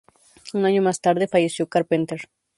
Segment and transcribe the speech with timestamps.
[0.55, 2.21] Un año más tarde falleció Carpenter.